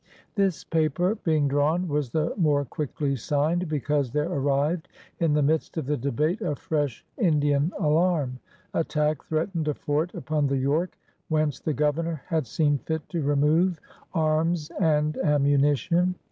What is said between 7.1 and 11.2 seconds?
Indian alarm. Attack threatened a fort upon the York—